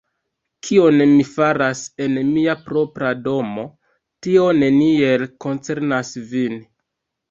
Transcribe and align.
Kion 0.69 0.95
mi 1.11 1.25
faras 1.33 1.83
en 2.07 2.17
mia 2.31 2.57
propra 2.71 3.13
domo, 3.29 3.69
tio 4.27 4.51
neniel 4.65 5.31
koncernas 5.49 6.17
vin. 6.37 6.63